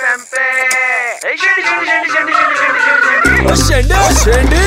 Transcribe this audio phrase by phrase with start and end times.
[0.00, 2.32] FM पे शेंडी शेंडी शेंडी शेंडी
[3.62, 4.60] शेंडी शेंडी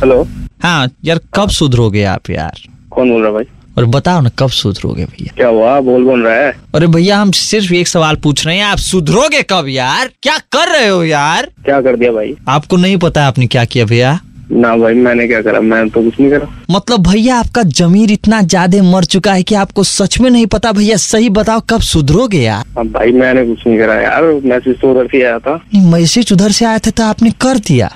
[0.00, 0.22] हेलो।
[0.62, 2.60] हाँ यार कब सुधरोगे आप यार?
[2.90, 3.44] कौन बोल रहा भाई?
[3.78, 5.32] और बताओ ना कब सुधरोगे भैया?
[5.36, 5.80] क्या हुआ?
[5.80, 9.42] बोल बोल रहा है। अरे भैया हम सिर्फ़ एक सवाल पूछ रहे हैं आप सुधरोगे
[9.50, 10.10] कब यार?
[10.22, 11.50] क्या कर रहे हो यार?
[11.64, 12.36] क्या कर दिया भाई?
[12.48, 14.18] आपको नहीं पता आपने क्या किया भैया?
[14.52, 15.60] ना भाई मैंने क्या करा?
[15.62, 19.54] मैं तो कुछ नहीं करा। मतलब भैया आपका जमीर इतना ज़्यादा मर चुका है कि
[19.56, 22.64] आपको सच में नहीं पता। भैया सही बताओ कब सुधरोगे यार?
[22.78, 26.52] अब भाई मैंने कुछ नहीं करा यार। मैसेज तो उधर से आया था। मैसेज उधर
[26.52, 27.90] से आया था तो आपने कर दिया।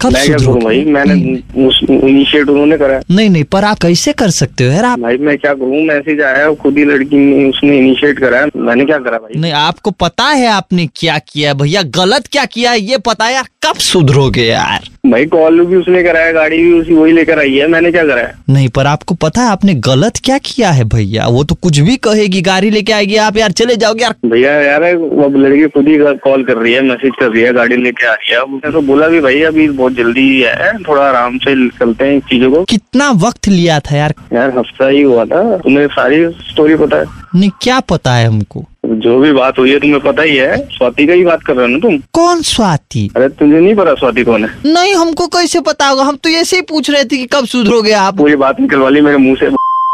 [0.00, 0.84] कब मैं क्या करूँ भाई?
[0.84, 4.84] मैंने इनिशिएट उन्होंने करा। नहीं नहीं पर आप कैसे कर सकते हो यार?
[4.84, 5.82] आप भाई मैं क्या करूँ?
[5.86, 9.40] मैसेज आया खुद ही लड़की ने उसने इनिशिएट करा। मैंने क्या करा भाई?
[9.40, 12.80] नहीं आपको पता है आपने क्या किया भैया गलत क्या किया है?
[12.80, 14.88] ये पता है यार कब सुधरोगे यार?
[15.06, 18.32] भाई कॉल भी उसने कराया गाड़ी भी उसी वही लेकर आई है मैंने क्या कराया?
[18.50, 21.26] नहीं पर आपको पता है आपने गलत क्या किया है भैया?
[21.26, 24.94] वो तो कुछ भी कहेगी गाड़ी लेके आएगी आप यार चले जाओगे यार। भैया यार
[24.96, 28.06] वो अब लड़की खुद ही कॉल कर रही है मैसेज कर रही है गाड़ी लेके
[28.06, 32.04] आ रही है। तो बोला भी भाई अभी बहुत जल्दी है थोड़ा आराम से चलते
[32.04, 34.14] हैं चीज़ों को। कितना वक्त लिया था यार?
[34.32, 37.06] यार हफ़्ता ही हुआ था तुम्हें सारी स्टोरी पता है?
[37.34, 38.66] नहीं क्या पता है हमको?
[39.02, 41.66] जो भी बात हुई है तुम्हें पता ही है। स्वाति का ही बात कर रहे
[41.66, 41.96] हो ना तुम?
[42.12, 43.08] कौन स्वाति?
[43.16, 46.04] अरे तुझे नहीं पता स्वाति कौन है। नहीं हमको कैसे पता होगा?
[46.04, 49.00] हम तो ऐसे ही पूछ रहे थे कि कब सुधरोगे आप। पूरी बात निकलवा ली
[49.00, 49.50] मेरे मुँह से।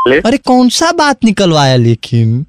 [0.09, 2.45] ले अरे कौन सा बात निकलवाया लेकिन?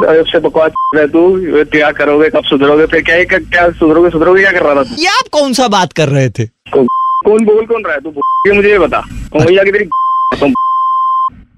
[0.00, 2.86] अरे बकवास रहे तू। क्या करोगे कब सुधरोगे?
[2.86, 6.08] फिर क्या क्या, सुधरोगे सुधरोगे क्या कर रहा था ये आप कौन सा बात कर
[6.08, 6.46] रहे थे?
[6.46, 8.54] कौन बोल कौन रहा है तू?
[8.54, 9.00] मुझे ये बता।
[9.36, 10.52] भैया की तेरी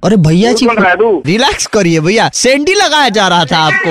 [0.05, 0.67] अरे भैया जी
[1.27, 3.91] रिलैक्स करिए भैया। सेंडी लगाया जा रहा था आपको।